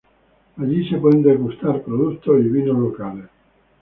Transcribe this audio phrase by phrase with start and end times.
[0.57, 3.29] Allí se pueden degustar productos y vinos locales.